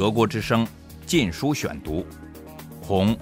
[0.00, 0.64] 德国之声
[1.04, 2.00] 《禁书选读》，
[2.82, 3.14] 《红》，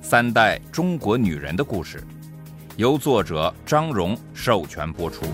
[0.00, 2.02] 三代中国女人的故事，
[2.78, 5.26] 由作者张荣授权播出。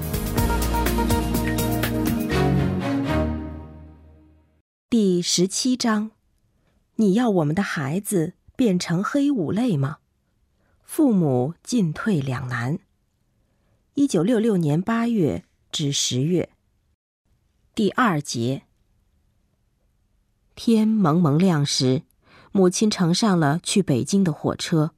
[4.89, 6.11] 第十七章：
[6.97, 9.99] 你要我们的孩子变成黑五类吗？
[10.83, 12.81] 父母进退两难。
[13.95, 16.51] 一九六六年八月至十月。
[17.77, 18.63] 第二节。
[20.63, 22.03] 天蒙蒙亮时，
[22.53, 24.91] 母亲乘上了去北京的火车。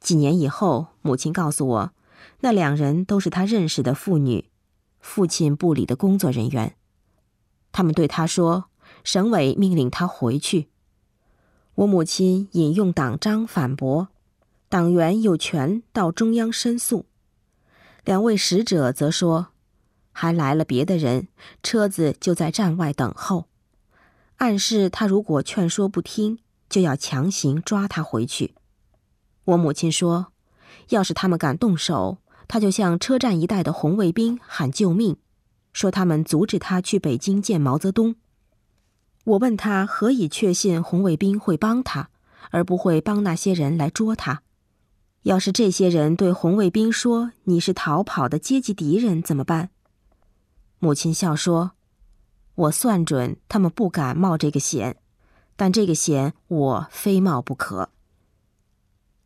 [0.00, 1.92] 几年以后，母亲告诉我，
[2.40, 4.50] 那两人都是她认识的妇女，
[4.98, 6.74] 父亲部里的工作人员。
[7.70, 8.64] 他们对她说，
[9.04, 10.66] 省委命令她回去。
[11.76, 14.08] 我母亲引用党章反驳，
[14.68, 17.06] 党员有权到中央申诉。
[18.04, 19.52] 两位使者则说，
[20.10, 21.28] 还来了别的人，
[21.62, 23.47] 车子就在站外等候，
[24.38, 26.38] 暗示他如果劝说不听，
[26.68, 28.54] 就要强行抓他回去。
[29.44, 30.32] 我母亲说，
[30.90, 35.16] 要是他们敢动手，他就向车站一带的红卫兵喊救命，
[35.72, 38.14] 说他们阻止他去北京见毛泽东。
[39.24, 42.10] 我问他何以确信红卫兵会帮他，
[42.50, 44.42] 而不会帮那些人来捉他？
[45.22, 49.70] 要是这些人对红卫兵说你是逃跑的阶级敌人怎么办？
[50.78, 51.72] 母亲笑说
[52.58, 54.96] ：“我算准他们不敢冒这个险，
[55.56, 57.90] 但这个险我非冒不可。”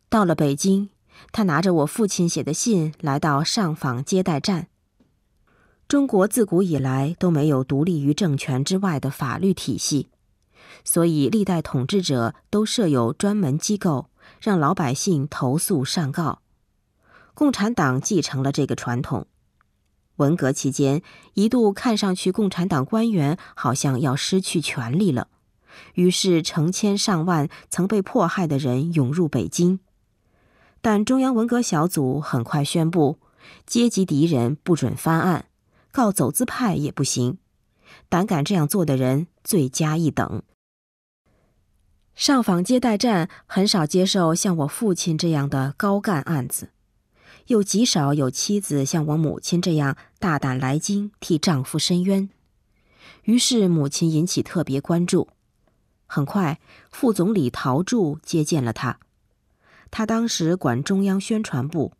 [0.09, 0.89] 到了北京，
[1.31, 4.67] 他拿着我父亲写的信来到上访接待站。
[5.87, 10.09] 中国自古以来都没有独立于政权之外的法律体系，
[10.83, 14.09] 所以历代统治者都设有专门机构。
[14.39, 16.41] 让老百姓投诉上告，
[17.33, 19.27] 共产党继承了这个传统。
[20.23, 21.01] 文革期间，
[21.33, 25.27] 一度看上去共产党官员好像要失去权力了，
[25.95, 29.79] 于是成千上万曾被迫害的人涌入北京。
[30.81, 33.19] 但中央文革小组很快宣布，
[33.65, 35.47] 阶级敌人不准翻案，
[35.91, 37.37] 告走资派也不行，
[38.07, 40.41] 胆敢这样做的人罪加一等。
[42.15, 46.72] 上访接待站很少接受像我父亲这样的高干案子，
[47.47, 52.29] 又极少有妻子像我母亲这样大胆来京替丈夫申冤。
[53.23, 55.29] 于是母亲引起特别关注。
[56.05, 56.59] 很快，
[56.91, 58.99] 副总理陶铸接见了他。
[59.91, 61.93] 他当时管中央宣传部，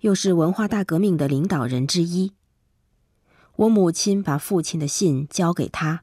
[0.00, 2.32] 又是文化大革命的领导人之一。
[3.56, 6.02] 我母亲把父亲的信交给他。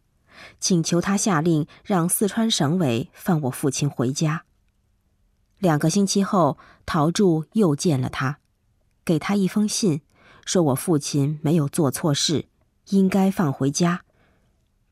[0.59, 4.43] 请求他下令让四川省委放我父亲回家。
[5.59, 8.39] 两个星期后，陶铸又见了他，
[9.05, 10.01] 给他一封信，
[10.45, 12.45] 说我父亲没有做错事，
[12.89, 14.01] 应该放回家，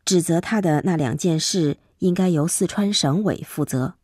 [0.06, 3.96] 指责他的那两件事应该由四川省委负责。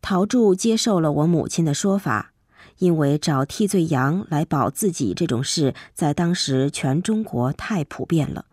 [0.00, 2.32] 陶铸接受了我母亲的说法，
[2.78, 8.46] 因为找替罪羊来保自己这种事，在当时全中国太普遍了。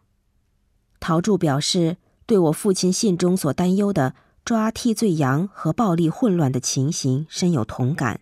[0.99, 8.21] 陶铸表示，对我父亲信中所担忧的抓替罪羊和暴力混乱的情形深有同感。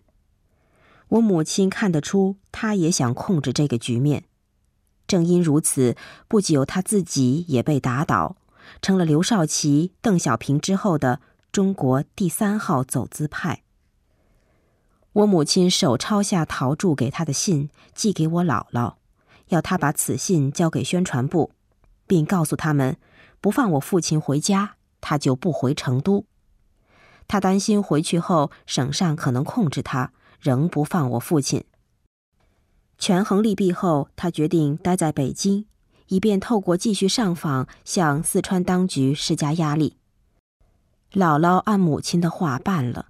[1.14, 4.24] 我母亲看得出，他也想控制这个局面。
[5.06, 8.36] 正因如此，不久他自己也被打倒，
[8.82, 11.20] 成了刘少奇、邓小平之后的
[11.52, 13.62] 中国第三号走资派。
[15.12, 18.94] 我母亲手抄下陶铸给他的信，寄给我姥姥，
[19.48, 21.52] 要他把此信交给宣传部。
[22.06, 22.98] 并告诉他们，
[23.40, 26.26] 不放我父亲回家，他就不回成都。
[27.26, 30.12] 他担心回去后省上可能控制他，
[30.44, 31.64] 仍不放我父亲。
[32.98, 35.64] 权衡利弊后，他决定待在北京，
[36.08, 39.96] 以便透过继续上访向四川当局施加压力。
[41.12, 43.06] 姥姥按母亲的话办了，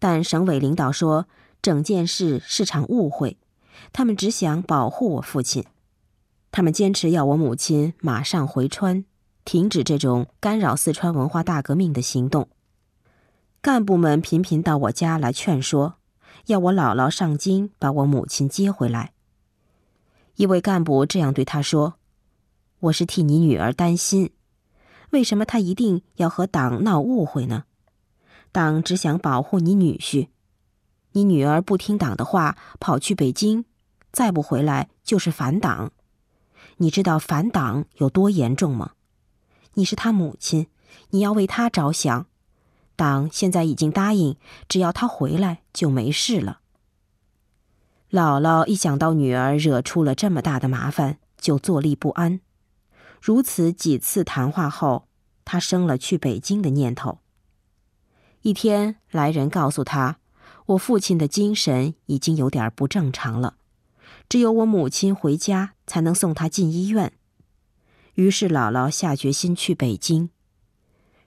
[0.00, 1.28] 但省委领导说
[1.62, 3.38] 整件事是场误会，
[3.92, 5.64] 他们只想保护我父亲。
[6.50, 9.04] 他们坚持要我母亲马上回川，
[9.44, 12.48] 停止这种干扰四川文化大革命的行动。
[13.60, 15.96] 干部们频频到我家来劝说，
[16.46, 19.12] 要我姥姥上京把我母亲接回来。
[20.36, 21.94] 一位干部这样对他说
[22.80, 24.30] ：“我是替你女儿担心，
[25.10, 27.64] 为什么她一定要和党闹误会呢？
[28.52, 30.28] 党只想保护你女婿，
[31.12, 33.64] 你女儿不听党的话，跑去北京，
[34.12, 35.92] 再不回来就是反党。”
[36.78, 38.92] 你知道反党有多严重吗？
[39.74, 40.66] 你是他母亲，
[41.10, 42.26] 你要为他着想。
[42.96, 44.36] 党现在已经答应，
[44.68, 46.60] 只要他回来就没事了。
[48.10, 52.40] 姥姥一想到女儿惹出了这么大的麻烦，就坐立不安。
[53.20, 55.08] 如此几次谈话后，
[55.44, 57.18] 他生了去北京的念头。
[58.42, 60.18] 一天，来人告诉他，
[60.66, 63.56] 我父亲的精神已经有点不正常了，
[64.28, 67.12] 只有我母亲回家才能送他进医院。
[68.14, 70.30] 于是姥姥下决心去北京。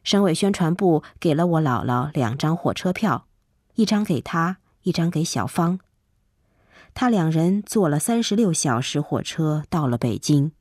[0.04, 3.28] 省委宣传部给了我姥姥两张火车票，
[3.76, 5.80] 一张给她，一张给小芳。
[6.94, 10.52] 他两人坐了三十六小时火车到了北京。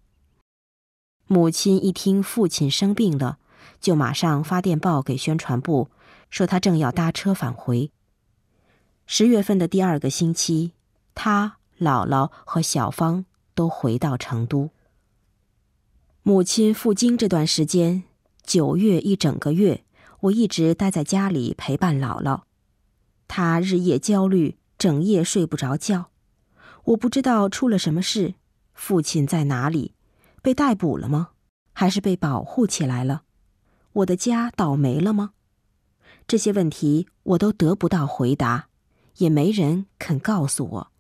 [1.27, 3.39] 母亲一听父亲生病了，
[3.81, 5.89] 就马上发电报给宣传部，
[6.31, 7.91] 说他正要搭车返回。
[9.07, 10.73] 十月份的第二个星期，
[11.15, 13.25] 他、姥姥和小芳
[13.55, 14.71] 都回到成都。
[16.23, 18.05] 母亲赴京这段时间，
[18.49, 19.85] 九月一整个月，
[20.21, 22.45] 我一直待在家里陪伴姥姥。
[23.29, 26.09] 她日夜焦虑，整夜睡不着觉。
[26.85, 28.37] 我不知道出了什么事，
[28.73, 29.93] 父亲在哪里？
[30.41, 31.33] 被逮捕了吗？
[31.75, 33.25] 还是被保护起来了？
[33.93, 35.33] 我的家倒霉了吗？
[36.27, 38.69] 这些问题我都得不到回答，
[39.19, 40.93] 也没人肯告诉我。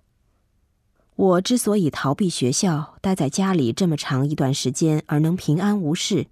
[1.16, 6.26] 我之所以逃避学校，待在家里这么长一段时间而能平安无事，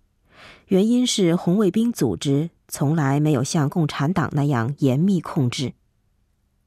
[0.68, 5.74] 原因是红卫兵组织从来没有像共产党那样严密控制。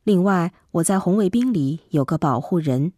[0.04, 2.94] 另外，我在红卫兵里有个保护人，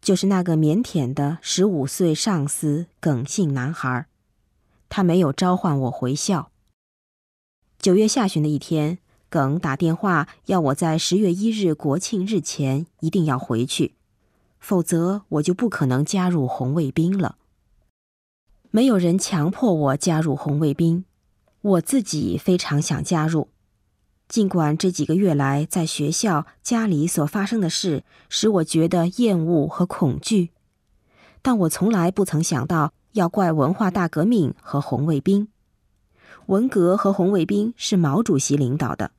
[0.00, 4.06] 就是那个腼腆的十五岁上司耿姓男孩，
[4.88, 6.50] 他没有召唤我回校。
[7.80, 13.94] 九月下旬的一天，耿打电话要我在十月一日国庆日前一定要回去。
[14.60, 17.36] 否则，我就不可能加入红卫兵了。
[18.74, 21.04] 没有人强迫我加入红卫兵，
[21.60, 23.46] 我自己非常想加入。
[24.26, 30.50] 尽管这几个月来在学校、家里所发生的事使我觉得厌恶和恐惧，
[31.40, 35.46] 但我从来不曾想到要怪文化大革命和红卫兵。
[36.46, 39.12] 文革和红卫兵是毛主席领导的，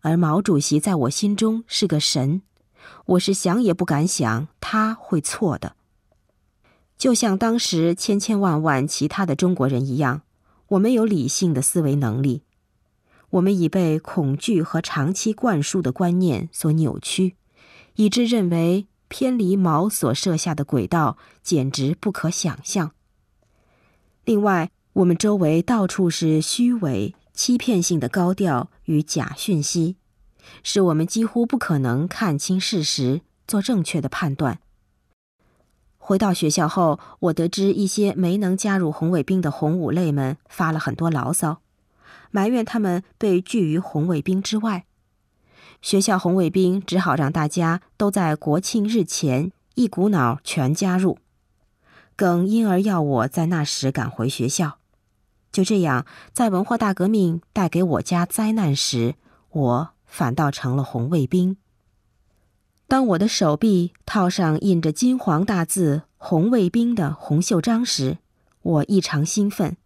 [0.00, 2.40] 而毛主席在我心中是个神。
[3.04, 5.76] 我是想也不敢想他会错的，
[7.02, 10.22] 就像当时千千万万其他的中国人一样，
[10.68, 12.44] 我们有理性的思维能力，
[13.30, 17.34] 我们已被恐惧和长期灌输的观念所扭曲，
[17.96, 22.92] 以致认为偏离毛所设下的轨道简直不可想象。
[24.24, 29.96] 另外，我们周围到处是虚伪、欺骗性的高调与假讯息。
[30.62, 34.60] 使我们几乎不可能看清事实，做正确的判断。
[36.04, 41.60] 回到学校后，我得知一些没能加入红卫兵的红五类们发了很多牢骚，
[42.32, 44.84] 埋怨他们被拒于红卫兵之外。
[45.80, 51.18] 学校红卫兵只好让大家都在国庆日前一股脑全加入，
[52.16, 54.78] 更因而要我在那时赶回学校。
[55.52, 59.14] 就这样，在文化大革命带给我家灾难时，
[59.50, 59.90] 我。
[60.04, 61.56] 反倒成了红卫兵。
[62.92, 68.18] 当我的手臂套上印着金黄大字“红卫兵”的红袖章时，
[68.60, 69.78] 我异常兴奋。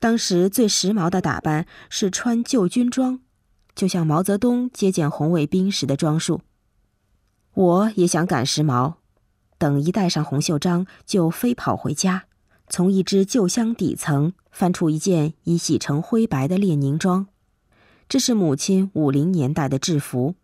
[0.00, 3.20] 当时最时髦的打扮是穿旧军装，
[3.76, 6.40] 就像毛泽东接见红卫兵时的装束。
[7.54, 8.94] 我也想赶时髦，
[9.56, 12.24] 等一戴上红袖章，就飞跑回家，
[12.68, 17.28] 从一只旧箱底层翻出一件已洗成灰白的列宁装。
[18.08, 20.34] 这是母亲五零年代的制服，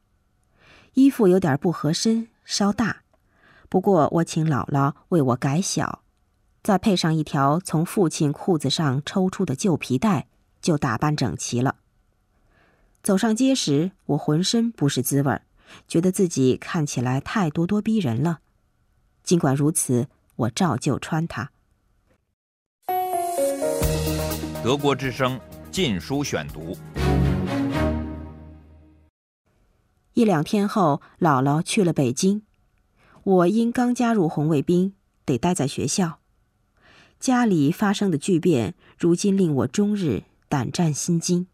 [0.94, 3.02] 衣服有点不合身，稍大。
[3.68, 6.02] 不过我请姥姥为我改小，
[6.62, 10.28] 再配上一条从父亲裤子上抽出的旧皮带，
[10.60, 11.76] 就打扮整齐了。
[13.02, 15.40] 走上街时，我浑身不是滋味，
[15.88, 18.38] 觉得自己看起来太咄咄逼人了。
[19.22, 21.50] 尽管如此，我照旧穿它。
[24.62, 25.36] 德国之声
[25.70, 26.76] 《禁书选读》。
[30.14, 32.42] 一两天后，姥姥去了北京，
[33.24, 34.94] 我因刚加入红卫兵，
[35.24, 36.20] 得待在学校。
[37.18, 41.48] 家里发生的巨变，如今令我终日胆战心惊。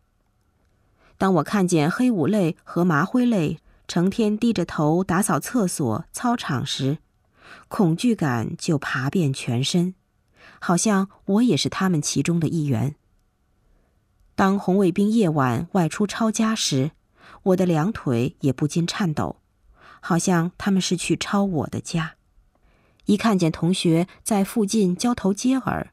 [1.17, 6.99] 当我看见黑五类和麻灰类成天低着头打扫厕所、操场时，
[7.69, 9.95] 恐惧感就爬遍全身，
[10.59, 12.95] 好像我也是他们其中的一员。
[14.35, 16.91] 当红卫兵夜晚外出抄家时，
[17.43, 19.37] 我的两腿也不禁颤抖，
[20.01, 22.17] 好像他们是去抄我的家。
[23.07, 25.93] 一看见同学在附近交头接耳，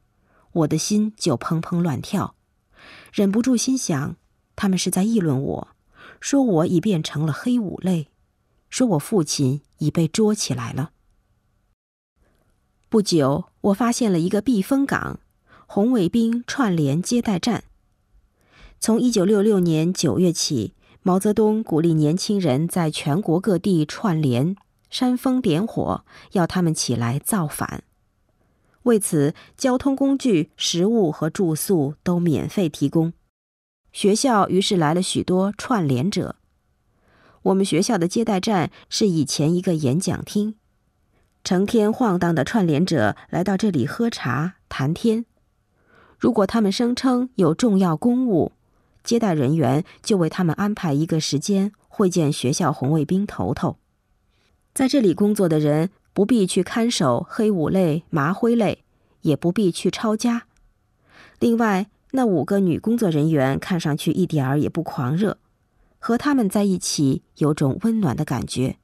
[0.52, 2.34] 我的心就砰砰乱跳，
[3.12, 4.16] 忍不住心想：
[4.54, 5.68] 他们是在议论我，
[6.20, 8.08] 说我已变成了黑五类，
[8.68, 10.90] 说我父亲已被捉起来了。
[12.88, 15.18] 不久，我发现了一个避风港——
[15.66, 17.64] 红卫兵串联接待站。
[18.80, 20.74] 从一九六六年九月起，
[21.08, 24.54] 毛泽东鼓励年轻人在全国各地串联、
[24.90, 27.82] 煽风点火，要他们起来造反。
[28.82, 33.14] 为此，交通工具、食物和住宿都免费提供。
[33.90, 36.36] 学校于是来了许多串联者。
[37.40, 40.56] 我们学校的接待站是以前一个演讲厅，
[41.42, 45.24] 成天晃荡的串联者来到这里喝茶谈天。
[46.18, 48.52] 如果他们声称有重要公务，
[49.08, 53.78] 接待人员就为他们安排一个时间会见学校红卫兵头头。
[54.74, 58.84] 在这里工作的人不必去看守黑五类、麻灰类，
[59.22, 60.42] 也不必去抄家。
[61.38, 65.38] 另外，那五个女工作人员看上去一点儿也不狂热，
[65.98, 68.76] 和他们在一起有种温暖的感觉，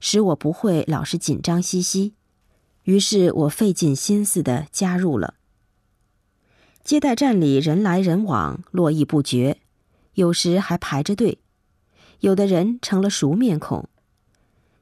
[0.00, 2.14] 使我不会老是紧张兮兮。
[2.84, 5.34] 于是我费尽心思地加入了。
[6.88, 9.58] 接待站里人来人往，络绎不绝，
[10.14, 11.36] 有时还排着队。
[12.20, 13.90] 有的人成了熟面孔。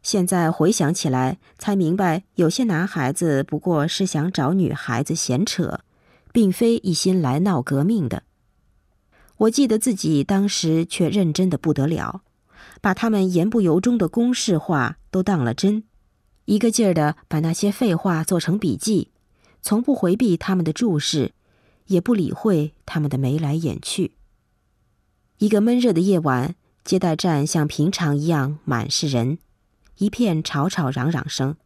[0.04, 5.80] 现在回想起来，才明白，有些男孩子不过是想找女孩子闲扯，
[6.32, 8.22] 并非一心来闹革命的。
[9.38, 12.22] 我记得自己当时却认真的不得了，
[12.80, 15.82] 把他们言不由衷的公式话都当了真，
[16.44, 19.10] 一个劲儿的把那些废话做成笔记，
[19.60, 21.32] 从不回避他们的注视。
[21.86, 24.12] 也不理会他们的眉来眼去。
[25.38, 29.38] 一个闷热的夜晚，接待站像平常一样满是人，
[29.98, 31.56] 一片吵吵嚷嚷声。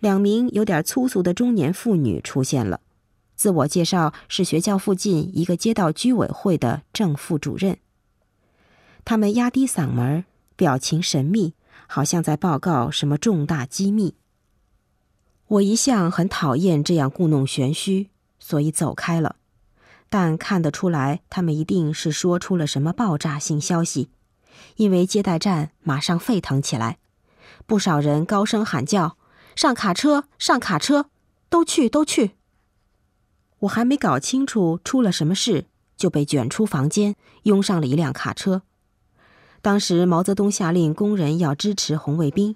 [0.00, 2.80] 两名有点粗俗的中年妇女出现了，
[3.34, 7.78] 自我介绍是学校附近一个街道居委会的正副主任。
[9.04, 10.24] 他们压低嗓门，
[10.54, 11.54] 表情神秘，
[11.86, 14.14] 好像在报告什么重大机密。
[15.46, 18.10] 我一向很讨厌这样故弄玄虚。
[18.38, 19.36] 所以走开了，
[20.08, 24.10] 但看得出来，他们一定是说出了什么爆炸性消息，
[24.76, 26.98] 因为接待站马上沸腾起来，
[27.66, 29.16] 不少人高声喊叫
[29.54, 31.10] ：“上卡车，上卡车，
[31.48, 32.32] 都去，都去！”
[33.60, 35.66] 我还没搞清楚出了什么事，
[35.96, 38.62] 就被卷出房间，拥上了一辆卡车。
[39.60, 42.54] 当时毛泽东下令工人要支持红卫兵，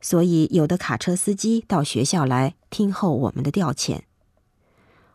[0.00, 4.00] 所以有的卡车司机到学校来听候我们的调遣。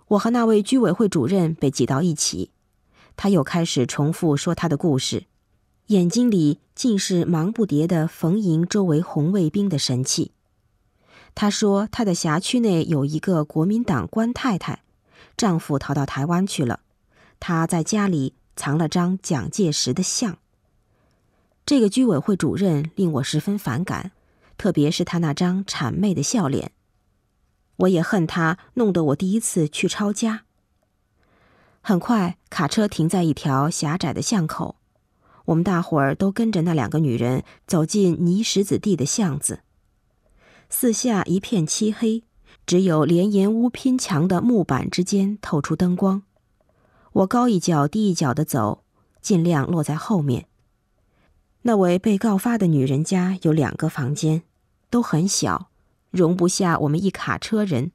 [0.10, 2.52] 我和那位居委会主任被挤到一起，
[3.16, 5.26] 他又开始重复说他的故事，
[5.88, 10.32] 眼睛里尽是忙不迭的逢迎周围红卫兵的神气。
[11.36, 14.82] 他说他的辖区内有一个国民党官太太，
[15.36, 16.80] 丈夫逃到台湾去了，
[17.40, 20.38] 她在家里藏了张蒋介石的像。
[21.66, 24.12] 这个居委会主任令我十分反感，
[24.58, 26.72] 特别是他那张谄媚的笑脸。
[27.78, 30.44] 我也恨他，弄得我第一次去抄家。
[31.82, 34.76] 很快，卡车停在一条狭窄的巷口，
[35.46, 39.62] 我们大伙儿都跟着那两个女人走进泥石子地的巷子。
[40.70, 42.24] 四下一片漆黑，
[42.66, 46.24] 只有连檐屋拼墙的木板之间透出灯光。
[47.14, 48.84] 我高一脚低一脚的走，
[49.22, 50.48] 尽量落在后面。
[51.62, 54.44] 那位被告发的女人家有两个房间，
[54.90, 55.70] 都很小。
[56.12, 57.92] 容不下我们一卡车人，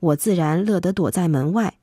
[0.00, 1.78] 我自然乐得躲在门外。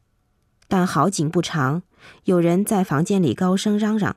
[0.68, 1.84] 但好景不长，
[2.24, 4.16] 有人在房间里高声嚷嚷，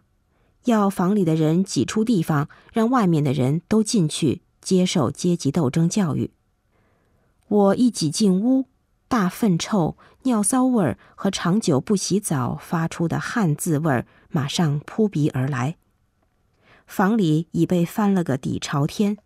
[0.66, 6.31] 要房里的人挤出地方，让外面的人都进去接受阶级斗争教育。
[7.49, 8.66] 我一挤进屋，
[9.09, 15.76] 大粪臭、尿骚味儿和长久不洗澡发出的汗渍味儿马上扑鼻而来。
[16.87, 19.19] 房里已被翻了个底朝天。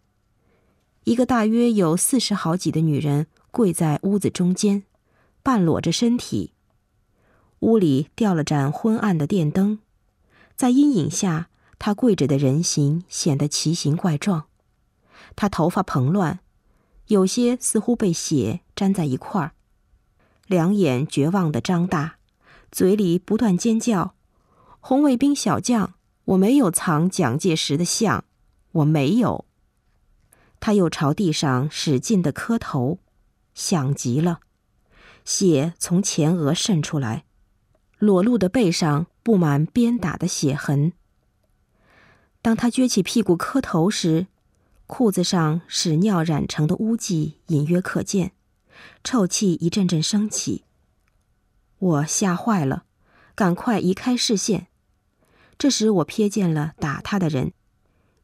[1.08, 4.82] 一个大约有四十好几的女人跪在屋子中间，
[5.42, 6.52] 半裸着身体。
[7.60, 9.78] 屋里掉了盏昏暗的电灯，
[10.54, 11.48] 在阴影下，
[11.78, 14.48] 她跪着的人形显得奇形怪状。
[15.34, 16.40] 她头发蓬乱，
[17.06, 19.52] 有些似乎被血粘在一块儿，
[20.46, 22.18] 两眼绝望的张大，
[22.70, 24.14] 嘴里不断尖叫
[24.80, 25.94] ：“红卫兵小将，
[26.26, 28.24] 我没有藏蒋介石的像，
[28.72, 29.46] 我没有。”
[30.60, 32.98] 他又朝地上使劲的磕头，
[33.54, 34.40] 响极了，
[35.24, 37.24] 血从前额渗出来，
[37.98, 40.92] 裸露的背上布满鞭打的血痕。
[42.40, 44.26] 当他撅起屁股磕头时，
[44.86, 48.32] 裤子上屎尿染成的污迹隐约可见，
[49.04, 50.64] 臭气一阵阵升起。
[51.78, 52.84] 我吓坏了，
[53.34, 54.68] 赶快移开视线。
[55.58, 57.52] 这时我瞥见了打他的人。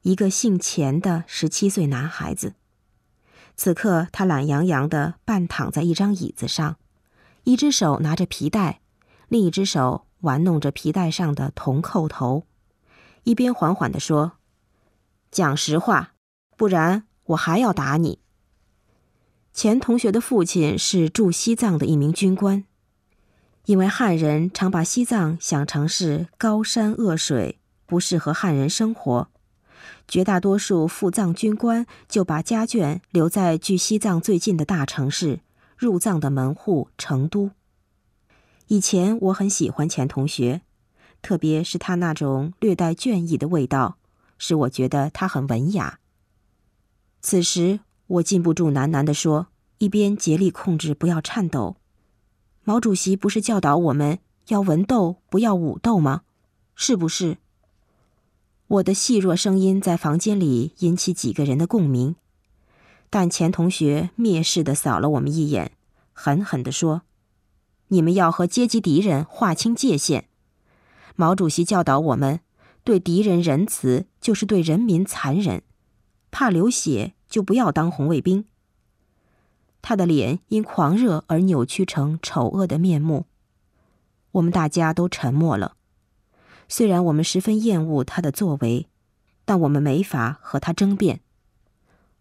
[0.05, 2.53] 一个姓钱的十七岁男孩子，
[3.57, 6.77] 此刻他懒洋洋的半躺在一张椅子上，
[7.45, 8.83] 一只手拿着皮带，
[9.29, 12.45] 另一只手玩弄着皮带上的铜扣头，
[13.23, 14.33] 一边缓缓地说
[15.33, 16.13] ：“讲实话，
[16.59, 18.19] 不然我还要打你。”
[19.55, 22.65] 钱同学的父亲是驻西藏的一名军官，
[23.65, 29.31] 因为汉人常把西藏想成是高山恶水，不适合汉人生活，
[30.09, 35.41] 绝大多数赴藏军官就把家眷留在距西藏最近的大城市——
[35.77, 37.51] 入藏的门户成都。
[38.69, 40.63] 以前我很喜欢钱同学，
[41.23, 43.99] 特别是他那种略带倦意的味道，
[44.39, 45.99] 使我觉得他很文雅。
[47.21, 47.81] 此时。
[48.07, 49.47] 我禁不住喃喃地说，
[49.79, 51.77] 一边竭力控制不要颤抖。
[52.63, 56.21] 毛主席不是教导我们要文斗，不要武斗吗？
[56.75, 57.39] 是不是？
[58.67, 62.17] 我的细弱声音在房间里引起几个人的共鸣，
[63.11, 65.73] 但钱同学蔑视地扫了我们一眼，
[66.13, 67.03] 狠狠地说
[67.89, 70.29] ：“你们要和阶级敌人划清界限。
[71.17, 72.41] 毛主席教导我们，
[72.83, 75.63] 对敌人仁慈就是对人民残忍，
[76.31, 78.45] 怕流血。”就不要当红卫兵。
[79.83, 83.27] 他的脸因狂热而扭曲成丑恶的面目。
[84.31, 85.75] 我们大家都沉默了。
[86.69, 88.89] 虽然我们十分厌恶他的作为，
[89.45, 91.21] 但我们没法和他争辩。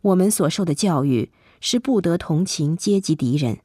[0.01, 1.31] 我们所受的教育
[1.62, 3.59] 是不得同情阶级敌人，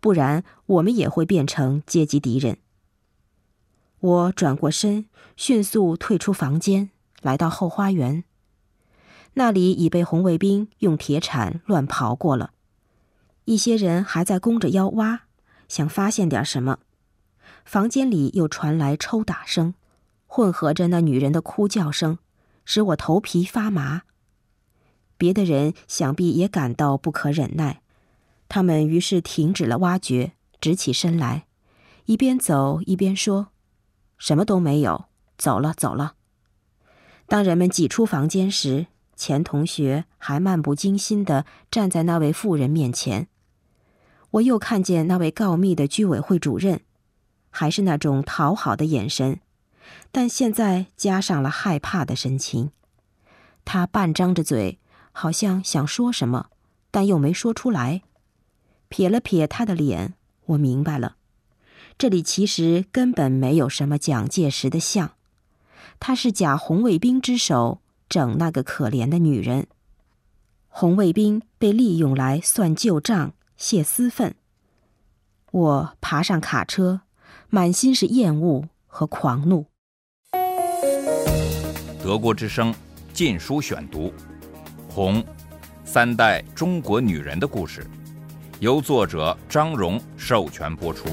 [0.00, 2.58] 不然我们也会变成阶级敌人。
[3.98, 8.24] 我转过身，迅速退出房间，来到后花园。
[9.34, 12.52] 那里已被红卫兵用铁铲乱刨过了，
[13.44, 15.22] 一些人还在弓着腰挖，
[15.68, 16.78] 想发现点什么。
[17.64, 19.74] 房间里又传来抽打声，
[20.34, 22.16] 混合着那女人的哭叫声，
[22.64, 24.04] 使我头皮发麻。
[25.18, 27.82] 别的人想必也感到不可忍耐，
[28.48, 31.44] 他们于是停止了挖掘，直起身来，
[32.06, 33.48] 一边走一边说
[34.16, 35.04] ：“什么都没有，
[35.36, 36.14] 走了，走了。”
[37.28, 43.28] 当人们挤出房间时，钱同学还漫不经心地站在那位妇人面前。
[44.30, 46.80] 我又看见那位告密的居委会主任，
[47.50, 49.38] 还是那种讨好的眼神，
[50.10, 52.70] 但现在加上了害怕的神情。
[53.64, 54.78] 他半张着嘴，
[55.12, 56.46] 好像想说什么，
[56.90, 58.02] 但又没说出来。
[58.88, 60.14] 撇了撇他的脸，
[60.46, 61.16] 我明白了，
[61.96, 65.12] 这里其实根本没有什么蒋介石的像，
[66.00, 67.80] 他是假红卫兵之手。
[68.08, 69.68] 整那个可怜的女人，
[70.68, 74.34] 红卫兵被利用来算旧账、泄私愤。
[75.50, 77.00] 我爬上卡车，
[77.48, 79.64] 满心是厌恶和狂怒。
[82.02, 82.72] 德国之声
[83.12, 84.08] 《禁书选读》，
[84.92, 85.24] 《红
[85.84, 87.80] 三代中国女人的故事》，
[88.58, 91.06] 由作者张荣授权播出。